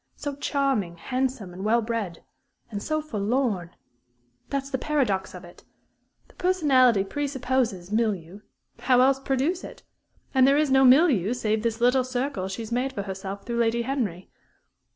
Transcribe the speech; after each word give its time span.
So 0.15 0.35
charming, 0.35 0.95
handsome, 0.97 1.53
and 1.53 1.63
well 1.63 1.83
bred 1.83 2.23
and 2.71 2.81
so 2.81 3.03
forlorn! 3.03 3.75
That's 4.49 4.71
the 4.71 4.79
paradox 4.79 5.35
of 5.35 5.45
it. 5.45 5.63
The 6.27 6.33
personality 6.33 7.03
presupposes 7.03 7.91
a 7.91 7.93
milieu 7.93 8.39
else 8.79 9.17
how 9.19 9.21
produce 9.21 9.63
it? 9.63 9.83
And 10.33 10.47
there 10.47 10.57
is 10.57 10.71
no 10.71 10.83
milieu, 10.83 11.33
save 11.33 11.61
this 11.61 11.79
little 11.81 12.03
circle 12.03 12.47
she 12.47 12.63
has 12.63 12.71
made 12.71 12.93
for 12.93 13.03
herself 13.03 13.45
through 13.45 13.59
Lady 13.59 13.83
Henry.... 13.83 14.31